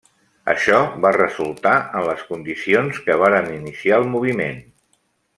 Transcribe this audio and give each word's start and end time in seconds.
Això 0.51 0.77
va 1.05 1.09
resultar 1.17 1.73
en 1.99 2.07
les 2.07 2.23
condicions 2.31 3.01
que 3.09 3.17
varen 3.25 3.51
iniciar 3.57 4.01
el 4.05 4.09
moviment. 4.15 4.59